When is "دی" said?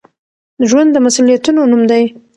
1.91-2.03